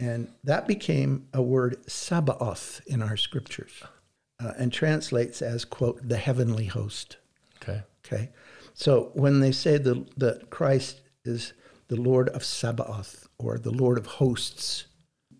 And 0.00 0.32
that 0.44 0.66
became 0.66 1.28
a 1.34 1.42
word 1.42 1.76
Sabaoth 1.86 2.80
in 2.86 3.02
our 3.02 3.18
scriptures 3.18 3.82
uh, 4.42 4.52
and 4.56 4.72
translates 4.72 5.42
as, 5.42 5.66
quote, 5.66 6.08
the 6.08 6.16
heavenly 6.16 6.64
host. 6.64 7.18
Okay. 7.60 7.82
Okay. 8.06 8.30
So 8.78 9.10
when 9.14 9.40
they 9.40 9.50
say 9.50 9.76
the, 9.76 10.06
that 10.18 10.50
Christ 10.50 11.00
is 11.24 11.52
the 11.88 12.00
Lord 12.00 12.28
of 12.28 12.44
Sabaoth 12.44 13.26
or 13.36 13.58
the 13.58 13.72
Lord 13.72 13.98
of 13.98 14.06
hosts, 14.06 14.86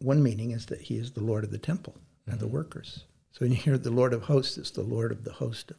one 0.00 0.24
meaning 0.24 0.50
is 0.50 0.66
that 0.66 0.80
he 0.80 0.96
is 0.96 1.12
the 1.12 1.22
Lord 1.22 1.44
of 1.44 1.52
the 1.52 1.58
temple 1.58 1.94
and 2.26 2.40
the 2.40 2.48
workers. 2.48 3.04
So 3.30 3.44
when 3.44 3.52
you 3.52 3.56
hear 3.56 3.78
the 3.78 3.92
Lord 3.92 4.12
of 4.12 4.24
hosts, 4.24 4.58
it's 4.58 4.72
the 4.72 4.82
Lord 4.82 5.12
of 5.12 5.22
the 5.22 5.34
host 5.34 5.70
of 5.70 5.76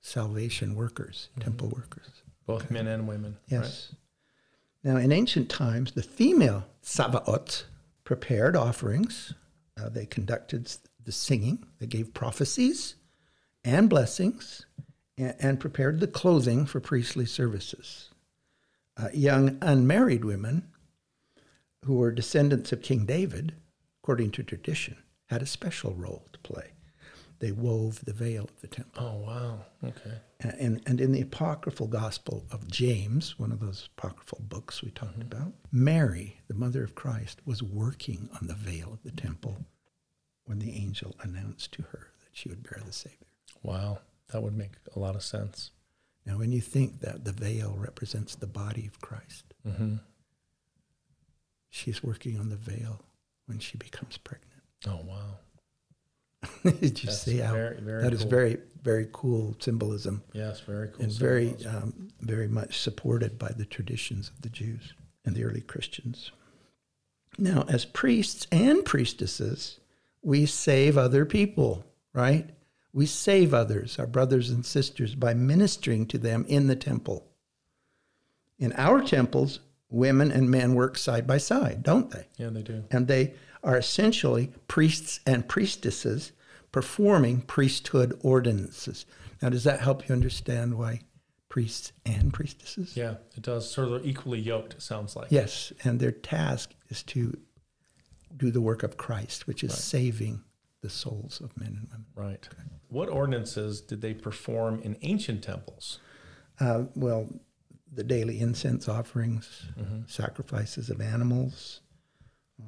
salvation 0.00 0.74
workers, 0.74 1.28
temple 1.38 1.68
workers. 1.68 2.24
Both 2.46 2.68
men 2.68 2.88
and 2.88 3.06
women. 3.06 3.36
right? 3.48 3.60
Yes. 3.60 3.94
Now, 4.82 4.96
in 4.96 5.12
ancient 5.12 5.48
times, 5.48 5.92
the 5.92 6.02
female 6.02 6.64
Sabaoth 6.80 7.62
prepared 8.02 8.56
offerings. 8.56 9.34
Uh, 9.80 9.88
they 9.88 10.04
conducted 10.04 10.68
the 11.04 11.12
singing. 11.12 11.64
They 11.78 11.86
gave 11.86 12.12
prophecies 12.12 12.96
and 13.64 13.88
blessings 13.88 14.66
and, 15.16 15.34
and 15.38 15.60
prepared 15.60 16.00
the 16.00 16.06
clothing 16.06 16.66
for 16.66 16.80
priestly 16.80 17.26
services. 17.26 18.10
Uh, 18.96 19.08
young 19.12 19.58
unmarried 19.62 20.24
women 20.24 20.68
who 21.84 21.96
were 21.96 22.12
descendants 22.12 22.72
of 22.72 22.82
King 22.82 23.06
David, 23.06 23.54
according 24.02 24.30
to 24.32 24.42
tradition, 24.42 24.98
had 25.26 25.42
a 25.42 25.46
special 25.46 25.94
role 25.94 26.28
to 26.32 26.38
play. 26.40 26.72
They 27.38 27.50
wove 27.50 28.04
the 28.04 28.12
veil 28.12 28.44
of 28.44 28.60
the 28.60 28.68
temple. 28.68 29.02
Oh, 29.04 29.26
wow. 29.26 29.64
Okay. 29.82 30.16
And, 30.60 30.80
and 30.86 31.00
in 31.00 31.10
the 31.10 31.22
apocryphal 31.22 31.88
gospel 31.88 32.44
of 32.52 32.70
James, 32.70 33.36
one 33.36 33.50
of 33.50 33.58
those 33.58 33.88
apocryphal 33.96 34.42
books 34.42 34.80
we 34.80 34.90
talked 34.92 35.20
about, 35.20 35.52
Mary, 35.72 36.40
the 36.46 36.54
mother 36.54 36.84
of 36.84 36.94
Christ, 36.94 37.40
was 37.44 37.60
working 37.60 38.28
on 38.40 38.46
the 38.46 38.54
veil 38.54 38.92
of 38.92 39.02
the 39.02 39.10
temple 39.10 39.64
when 40.44 40.60
the 40.60 40.72
angel 40.76 41.16
announced 41.20 41.72
to 41.72 41.82
her 41.82 42.12
that 42.20 42.30
she 42.30 42.48
would 42.48 42.62
bear 42.62 42.80
the 42.84 42.92
Savior. 42.92 43.26
Wow. 43.64 43.98
That 44.32 44.42
would 44.42 44.56
make 44.56 44.72
a 44.96 44.98
lot 44.98 45.14
of 45.14 45.22
sense. 45.22 45.70
Now, 46.26 46.38
when 46.38 46.52
you 46.52 46.60
think 46.60 47.00
that 47.00 47.24
the 47.24 47.32
veil 47.32 47.74
represents 47.78 48.34
the 48.34 48.46
body 48.46 48.86
of 48.86 49.00
Christ, 49.00 49.44
Mm-hmm. 49.66 49.96
she's 51.70 52.02
working 52.02 52.38
on 52.38 52.48
the 52.48 52.56
veil 52.56 53.00
when 53.46 53.58
she 53.58 53.76
becomes 53.78 54.16
pregnant. 54.18 54.62
Oh, 54.86 55.00
wow. 55.04 55.38
Did 56.80 57.02
you 57.02 57.06
That's 57.06 57.20
see 57.22 57.38
how 57.38 57.52
very, 57.52 57.80
very 57.80 58.02
that 58.02 58.12
is 58.12 58.22
cool. 58.22 58.30
very, 58.30 58.58
very 58.82 59.08
cool 59.12 59.54
symbolism 59.60 60.22
Yes, 60.32 60.58
very 60.60 60.88
cool. 60.88 61.04
and 61.04 61.12
very, 61.12 61.54
um, 61.66 62.08
very 62.20 62.48
much 62.48 62.80
supported 62.80 63.38
by 63.38 63.52
the 63.52 63.64
traditions 63.64 64.28
of 64.28 64.42
the 64.42 64.48
Jews 64.48 64.92
and 65.24 65.36
the 65.36 65.44
early 65.44 65.60
Christians. 65.60 66.32
Now, 67.38 67.64
as 67.68 67.84
priests 67.84 68.46
and 68.50 68.84
priestesses, 68.84 69.78
we 70.22 70.46
save 70.46 70.98
other 70.98 71.24
people, 71.24 71.84
right? 72.12 72.50
We 72.92 73.06
save 73.06 73.54
others, 73.54 73.98
our 73.98 74.06
brothers 74.06 74.50
and 74.50 74.66
sisters, 74.66 75.14
by 75.14 75.34
ministering 75.34 76.06
to 76.06 76.18
them 76.18 76.44
in 76.46 76.66
the 76.66 76.76
temple. 76.76 77.26
In 78.58 78.72
our 78.74 79.00
temples, 79.02 79.60
women 79.88 80.30
and 80.30 80.50
men 80.50 80.74
work 80.74 80.98
side 80.98 81.26
by 81.26 81.38
side, 81.38 81.82
don't 81.82 82.10
they? 82.10 82.26
yeah, 82.36 82.50
they 82.50 82.62
do. 82.62 82.84
and 82.90 83.08
they 83.08 83.34
are 83.64 83.76
essentially 83.76 84.52
priests 84.68 85.20
and 85.26 85.48
priestesses 85.48 86.32
performing 86.72 87.42
priesthood 87.42 88.18
ordinances. 88.22 89.06
Now, 89.40 89.50
does 89.50 89.64
that 89.64 89.80
help 89.80 90.08
you 90.08 90.14
understand 90.14 90.78
why 90.78 91.00
priests 91.48 91.92
and 92.06 92.32
priestesses? 92.32 92.96
Yeah, 92.96 93.16
it 93.36 93.42
does. 93.42 93.70
Sort 93.70 93.88
of 93.88 94.06
equally 94.06 94.40
yoked, 94.40 94.74
it 94.74 94.82
sounds 94.82 95.14
like. 95.14 95.30
Yes, 95.30 95.72
and 95.84 96.00
their 96.00 96.12
task 96.12 96.74
is 96.88 97.02
to 97.04 97.38
do 98.36 98.50
the 98.50 98.60
work 98.62 98.82
of 98.82 98.96
Christ, 98.96 99.46
which 99.46 99.62
is 99.62 99.74
saving 99.74 100.42
the 100.82 100.90
souls 100.90 101.40
of 101.40 101.56
men 101.58 101.68
and 101.68 101.88
women. 101.90 102.06
Right. 102.14 102.48
What 102.88 103.08
ordinances 103.08 103.80
did 103.80 104.02
they 104.02 104.12
perform 104.12 104.80
in 104.82 104.96
ancient 105.02 105.42
temples? 105.42 105.98
Uh, 106.60 106.84
well, 106.94 107.28
the 107.90 108.04
daily 108.04 108.40
incense 108.40 108.88
offerings, 108.88 109.66
sacrifices 110.06 110.90
of 110.90 111.00
animals, 111.00 111.80
uh, 112.60 112.66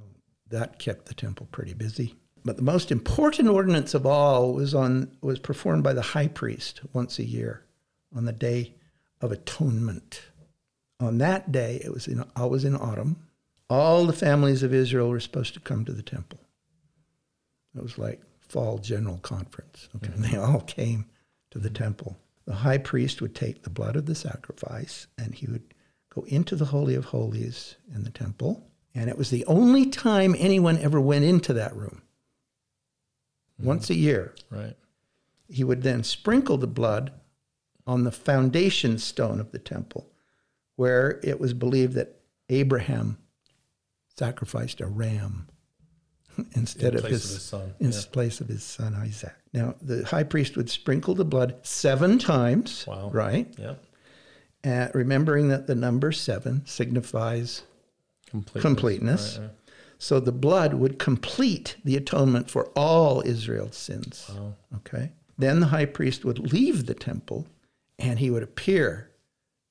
that 0.49 0.78
kept 0.78 1.06
the 1.06 1.14
temple 1.14 1.49
pretty 1.50 1.75
busy. 1.75 2.14
But 2.44 2.56
the 2.56 2.62
most 2.62 2.92
important 2.92 3.49
ordinance 3.49 3.94
of 3.94 4.04
all 4.04 4.52
was 4.52 4.75
on 4.75 5.11
was 5.23 5.38
performed 5.38 5.83
by 5.83 5.94
the 5.94 6.02
high 6.02 6.28
priest 6.28 6.83
once 6.92 7.18
a 7.18 7.25
year 7.25 7.64
on 8.14 8.26
the 8.26 8.33
day 8.33 8.75
of 9.21 9.33
atonement. 9.33 10.23
On 11.00 11.18
that 11.18 11.50
day, 11.50 11.80
it 11.83 11.92
was 11.92 12.06
in, 12.06 12.23
always 12.37 12.64
in 12.64 12.76
autumn. 12.76 13.16
All 13.71 14.04
the 14.04 14.12
families 14.12 14.62
of 14.62 14.75
Israel 14.75 15.09
were 15.09 15.21
supposed 15.21 15.54
to 15.54 15.61
come 15.61 15.87
to 15.87 15.92
the 15.92 16.02
temple. 16.02 16.38
It 17.76 17.82
was 17.82 17.98
like 17.98 18.22
fall 18.40 18.78
general 18.78 19.18
conference. 19.18 19.88
Okay, 19.96 20.12
and 20.12 20.24
they 20.24 20.36
all 20.36 20.60
came 20.60 21.06
to 21.50 21.58
the 21.58 21.68
mm-hmm. 21.68 21.82
temple. 21.82 22.16
The 22.46 22.54
high 22.54 22.78
priest 22.78 23.22
would 23.22 23.34
take 23.34 23.62
the 23.62 23.70
blood 23.70 23.96
of 23.96 24.06
the 24.06 24.14
sacrifice 24.14 25.06
and 25.16 25.34
he 25.34 25.46
would 25.46 25.74
go 26.14 26.22
into 26.22 26.54
the 26.56 26.66
holy 26.66 26.94
of 26.94 27.06
holies 27.06 27.76
in 27.92 28.04
the 28.04 28.10
temple, 28.10 28.70
and 28.94 29.10
it 29.10 29.18
was 29.18 29.30
the 29.30 29.44
only 29.46 29.86
time 29.86 30.36
anyone 30.38 30.78
ever 30.78 31.00
went 31.00 31.24
into 31.24 31.52
that 31.54 31.74
room. 31.74 32.02
Mm-hmm. 33.58 33.66
Once 33.66 33.90
a 33.90 33.94
year, 33.94 34.34
Right. 34.50 34.76
he 35.48 35.64
would 35.64 35.82
then 35.82 36.04
sprinkle 36.04 36.56
the 36.56 36.66
blood 36.66 37.12
on 37.86 38.04
the 38.04 38.12
foundation 38.12 38.98
stone 38.98 39.40
of 39.40 39.50
the 39.52 39.58
temple, 39.58 40.10
where 40.76 41.20
it 41.22 41.40
was 41.40 41.52
believed 41.52 41.94
that 41.94 42.20
Abraham 42.48 43.18
sacrificed 44.16 44.80
a 44.80 44.86
ram 44.86 45.48
instead 46.54 46.94
In 46.94 46.98
of 46.98 47.04
his, 47.04 47.24
of 47.24 47.30
his 47.30 47.42
son, 47.42 47.74
in 47.80 47.92
yeah. 47.92 48.00
place 48.12 48.40
of 48.40 48.48
his 48.48 48.62
son 48.62 48.94
Isaac. 48.94 49.34
Now, 49.52 49.74
the 49.82 50.04
high 50.04 50.22
priest 50.24 50.56
would 50.56 50.68
sprinkle 50.70 51.14
the 51.14 51.24
blood 51.24 51.56
seven 51.62 52.18
times, 52.18 52.84
Wow. 52.86 53.10
right? 53.12 53.52
Yeah. 53.58 53.74
Uh, 54.64 54.88
remembering 54.94 55.48
that 55.48 55.66
the 55.66 55.74
number 55.74 56.10
seven 56.12 56.62
signifies 56.66 57.62
Completeness. 58.30 58.62
Completeness. 58.62 59.36
Right, 59.38 59.44
right. 59.46 59.54
so 59.98 60.18
the 60.20 60.32
blood 60.32 60.74
would 60.74 60.98
complete 60.98 61.76
the 61.84 61.96
atonement 61.96 62.50
for 62.50 62.66
all 62.74 63.22
Israel's 63.24 63.76
sins. 63.76 64.28
Wow. 64.34 64.54
Okay. 64.78 65.12
Then 65.38 65.60
the 65.60 65.66
high 65.66 65.84
priest 65.84 66.24
would 66.24 66.52
leave 66.52 66.86
the 66.86 66.94
temple 66.94 67.46
and 67.98 68.18
he 68.18 68.30
would 68.30 68.42
appear 68.42 69.10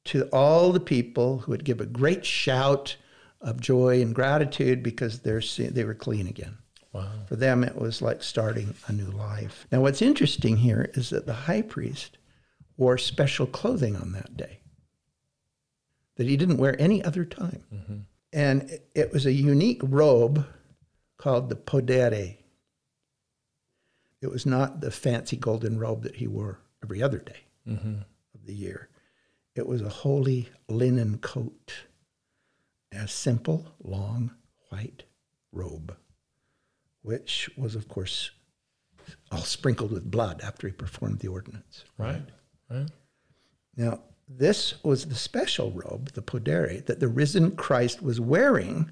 to 0.05 0.24
all 0.32 0.72
the 0.72 0.79
people 0.79 1.39
who 1.39 1.51
would 1.51 1.65
give 1.65 1.82
a 1.82 1.86
great 1.86 2.25
shout 2.25 2.96
of 3.44 3.60
joy 3.62 4.02
and 4.02 4.16
gratitude 4.16 4.82
because 4.82 5.20
they're, 5.20 5.42
they 5.58 5.84
were 5.84 5.94
clean 5.94 6.28
again. 6.28 6.58
Wow. 6.92 7.10
For 7.28 7.36
them, 7.36 7.64
it 7.64 7.76
was 7.76 8.02
like 8.02 8.24
starting 8.24 8.74
a 8.88 8.92
new 8.94 9.08
life. 9.12 9.68
Now, 9.72 9.82
what's 9.82 10.02
interesting 10.02 10.58
here 10.58 10.90
is 10.94 11.10
that 11.10 11.26
the 11.26 11.34
high 11.34 11.62
priest 11.64 12.18
wore 12.78 12.98
special 12.98 13.46
clothing 13.46 13.96
on 13.96 14.12
that 14.14 14.36
day 14.38 14.60
that 16.16 16.28
he 16.28 16.38
didn't 16.38 16.58
wear 16.58 16.80
any 16.80 17.04
other 17.04 17.26
time. 17.26 17.64
Mm-hmm. 17.74 17.98
And 18.32 18.70
it- 18.70 18.90
it 18.96 19.12
was 19.12 19.26
a 19.26 19.32
unique 19.32 19.82
robe 19.84 20.46
called 21.18 21.50
the 21.50 21.56
podere. 21.56 22.38
It 24.22 24.28
was 24.30 24.46
not 24.46 24.82
the 24.82 24.92
fancy 24.92 25.36
golden 25.36 25.78
robe 25.80 26.04
that 26.04 26.16
he 26.18 26.28
wore 26.28 26.60
every 26.84 27.02
other 27.02 27.20
day. 27.20 27.38
Mm-hmm. 27.68 27.96
of 28.36 28.46
the 28.46 28.54
year. 28.54 28.90
It 29.56 29.66
was 29.66 29.82
a 29.82 29.88
holy 29.90 30.50
linen 30.68 31.18
coat, 31.20 31.74
a 32.94 33.08
simple, 33.08 33.76
long, 33.84 34.32
white 34.70 35.04
robe, 35.52 35.96
which 37.02 37.50
was, 37.58 37.76
of 37.76 37.88
course, 37.88 38.32
all 39.32 39.40
sprinkled 39.40 39.92
with 39.92 40.10
blood 40.10 40.42
after 40.42 40.68
he 40.68 40.74
performed 40.74 41.20
the 41.20 41.28
ordinance. 41.28 41.84
Right. 41.98 42.24
Right. 42.70 42.90
Now, 43.76 44.02
this 44.28 44.84
was 44.84 45.06
the 45.06 45.16
special 45.16 45.72
robe, 45.72 46.12
the 46.14 46.22
podere, 46.22 46.86
that 46.86 47.00
the 47.00 47.08
risen 47.08 47.56
Christ 47.56 48.02
was 48.02 48.20
wearing 48.20 48.92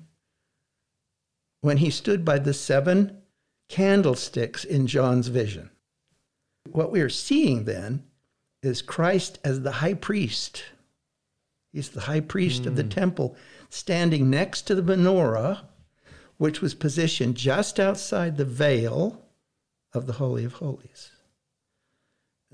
when 1.61 1.77
he 1.77 1.89
stood 1.89 2.25
by 2.25 2.39
the 2.39 2.53
seven 2.53 3.21
candlesticks 3.69 4.63
in 4.65 4.87
John's 4.87 5.27
vision. 5.27 5.69
What 6.69 6.91
we 6.91 7.01
are 7.01 7.09
seeing 7.09 7.63
then 7.63 8.03
is 8.61 8.81
Christ 8.81 9.39
as 9.43 9.61
the 9.61 9.71
high 9.71 9.93
priest. 9.93 10.63
He's 11.71 11.89
the 11.89 12.01
high 12.01 12.19
priest 12.19 12.65
of 12.65 12.75
the 12.75 12.83
hmm. 12.83 12.89
temple, 12.89 13.35
standing 13.71 14.29
next 14.29 14.63
to 14.63 14.75
the 14.75 14.81
menorah, 14.83 15.61
which 16.37 16.61
was 16.61 16.75
positioned 16.75 17.35
just 17.35 17.79
outside 17.79 18.35
the 18.35 18.45
veil 18.45 19.23
of 19.93 20.07
the 20.07 20.13
Holy 20.13 20.43
of 20.43 20.53
Holies. 20.53 21.11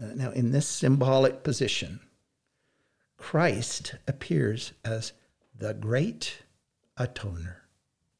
Uh, 0.02 0.14
now, 0.16 0.30
in 0.32 0.52
this 0.52 0.68
symbolic 0.68 1.44
position, 1.44 2.00
Christ 3.18 3.96
appears 4.08 4.74
as 4.86 5.14
the 5.58 5.74
great 5.74 6.44
atoner, 7.00 7.56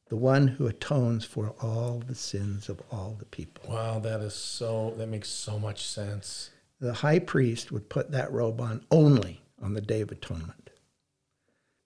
the 0.08 0.16
one 0.16 0.48
who 0.48 0.66
atones 0.66 1.24
for 1.24 1.54
all 1.62 2.02
the 2.04 2.16
sins 2.16 2.68
of 2.68 2.82
all 2.90 3.14
the 3.16 3.26
people. 3.26 3.72
Wow, 3.72 4.00
that 4.00 4.20
is 4.20 4.34
so. 4.34 4.94
That 4.96 5.08
makes 5.08 5.28
so 5.28 5.56
much 5.58 5.86
sense. 5.86 6.50
The 6.80 6.94
high 6.94 7.20
priest 7.20 7.70
would 7.70 7.88
put 7.88 8.10
that 8.10 8.32
robe 8.32 8.60
on 8.60 8.84
only 8.90 9.42
on 9.62 9.74
the 9.74 9.80
Day 9.80 10.00
of 10.00 10.10
Atonement. 10.10 10.67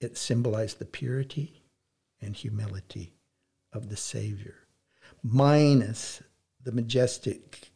It 0.03 0.17
symbolized 0.19 0.79
the 0.79 0.85
purity 0.85 1.63
and 2.21 2.35
humility 2.35 3.15
of 3.73 3.89
the 3.89 3.97
Savior, 3.97 4.57
minus 5.23 6.23
the 6.63 6.73
majestic, 6.73 7.71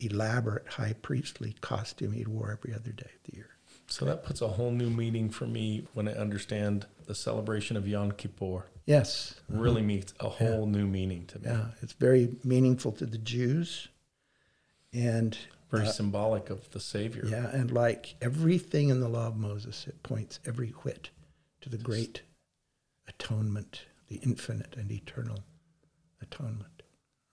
elaborate 0.00 0.66
high 0.68 0.94
priestly 1.00 1.54
costume 1.60 2.12
he 2.12 2.24
wore 2.24 2.52
every 2.52 2.74
other 2.74 2.92
day 2.92 3.10
of 3.14 3.30
the 3.30 3.36
year. 3.36 3.50
So 3.86 4.04
that 4.04 4.24
puts 4.24 4.42
a 4.42 4.48
whole 4.48 4.70
new 4.70 4.90
meaning 4.90 5.30
for 5.30 5.46
me 5.46 5.86
when 5.94 6.08
I 6.08 6.12
understand 6.12 6.86
the 7.06 7.14
celebration 7.14 7.76
of 7.76 7.88
Yom 7.88 8.12
Kippur. 8.12 8.66
Yes, 8.84 9.34
Really 9.48 9.82
means 9.82 10.12
a 10.20 10.28
whole 10.28 10.66
new 10.66 10.86
meaning 10.86 11.26
to 11.26 11.38
me. 11.38 11.44
yeah, 11.46 11.66
it's 11.82 11.92
very 11.94 12.36
meaningful 12.44 12.92
to 12.92 13.06
the 13.06 13.18
Jews. 13.18 13.88
And 14.92 15.36
Very 15.70 15.86
uh, 15.86 15.90
symbolic 15.90 16.48
of 16.50 16.70
the 16.70 16.80
Savior. 16.80 17.24
yeah, 17.26 17.50
and 17.50 17.70
like 17.70 18.14
everything 18.22 18.88
in 18.88 19.00
the 19.00 19.08
law 19.08 19.26
of 19.28 19.36
Moses, 19.36 19.86
it 19.86 20.02
points 20.02 20.40
every 20.46 20.70
whit 20.70 21.10
to 21.60 21.68
the 21.68 21.78
great 21.78 22.22
atonement, 23.06 23.82
the 24.08 24.16
infinite 24.16 24.76
and 24.76 24.90
eternal 24.90 25.40
atonement. 26.20 26.82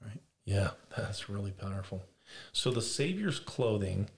Right? 0.01 0.21
Yeah, 0.45 0.71
that's 0.95 1.29
really 1.29 1.51
powerful. 1.51 2.03
So 2.51 2.71
the 2.71 2.81
Savior's 2.81 3.39
clothing, 3.39 4.09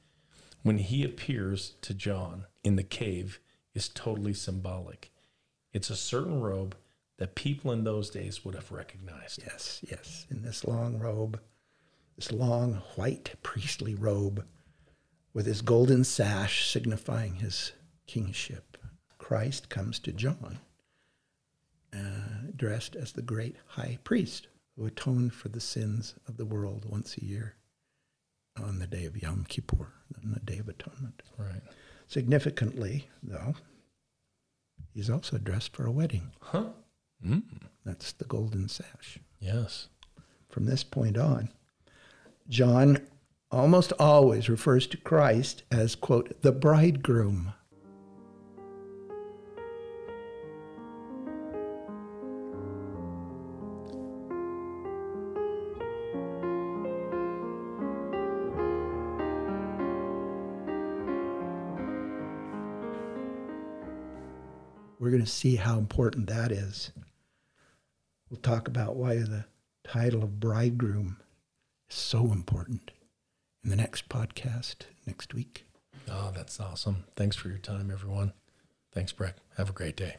when 0.64 0.78
he 0.78 1.04
appears 1.04 1.76
to 1.82 1.94
John 1.94 2.46
in 2.64 2.76
the 2.76 2.84
cave, 2.84 3.40
is 3.74 3.90
totally 3.90 4.34
symbolic. 4.34 5.12
It's 5.74 5.90
a 5.90 5.96
certain 5.96 6.42
robe 6.42 6.76
that 7.18 7.36
people 7.36 7.72
in 7.72 7.84
those 7.84 8.10
days 8.10 8.46
would 8.46 8.56
have 8.56 8.72
recognized. 8.72 9.42
Yes, 9.44 9.84
yes. 9.90 10.26
In 10.30 10.44
this 10.44 10.66
long 10.66 11.00
robe, 11.00 11.40
this 12.16 12.32
long 12.32 12.82
white 12.96 13.36
priestly 13.44 13.96
robe 13.96 14.46
with 15.34 15.46
his 15.46 15.62
golden 15.62 16.04
sash 16.04 16.68
signifying 16.68 17.36
his 17.36 17.74
kingship, 18.08 18.78
Christ 19.28 19.68
comes 19.68 20.00
to 20.00 20.14
John 20.14 20.58
uh, 21.94 22.48
dressed 22.56 22.96
as 22.96 23.12
the 23.12 23.22
great 23.22 23.58
high 23.66 24.00
priest 24.06 24.48
who 24.74 24.86
atoned 24.86 25.34
for 25.34 25.50
the 25.50 25.60
sins 25.60 26.16
of 26.30 26.38
the 26.38 26.46
world 26.46 26.86
once 26.88 27.18
a 27.18 27.26
year 27.26 27.56
on 28.58 28.80
the 28.80 28.88
day 28.88 29.04
of 29.04 29.22
Yom 29.22 29.46
Kippur, 29.50 29.92
on 30.24 30.32
the 30.32 30.40
Day 30.40 30.60
of 30.60 30.70
Atonement. 30.70 31.24
Right. 31.38 31.62
Significantly, 32.08 33.10
though, 33.22 33.56
he's 34.94 35.10
also 35.10 35.38
dressed 35.38 35.76
for 35.76 35.86
a 35.86 35.92
wedding. 35.92 36.32
Huh? 36.40 36.70
Mm. 37.22 37.44
That's 37.84 38.14
the 38.14 38.24
golden 38.24 38.70
sash. 38.70 39.20
Yes. 39.42 39.90
from 40.48 40.68
this 40.68 40.86
point 40.86 41.18
on, 41.18 41.50
John 42.48 43.06
almost 43.52 43.92
always 44.00 44.48
refers 44.48 44.88
to 44.88 44.96
Christ 44.96 45.64
as, 45.70 45.96
quote, 45.96 46.42
the 46.44 46.54
bridegroom. 46.54 47.52
Going 65.18 65.26
to 65.26 65.32
see 65.32 65.56
how 65.56 65.80
important 65.80 66.28
that 66.28 66.52
is. 66.52 66.92
We'll 68.30 68.40
talk 68.40 68.68
about 68.68 68.96
why 68.96 69.16
the 69.16 69.46
title 69.84 70.22
of 70.22 70.40
bridegroom 70.40 71.18
is 71.90 71.96
so 71.96 72.32
important 72.32 72.92
in 73.64 73.72
the 73.72 73.76
next 73.76 74.10
podcast 74.10 74.82
next 75.08 75.34
week. 75.34 75.66
Oh, 76.08 76.32
that's 76.36 76.60
awesome. 76.60 77.06
Thanks 77.16 77.36
for 77.36 77.50
your 77.50 77.58
time, 77.58 77.90
everyone. 77.90 78.34
Thanks, 78.94 79.12
Breck. 79.12 79.38
Have 79.58 79.72
a 79.72 79.74
great 79.74 79.98
day. 79.98 80.18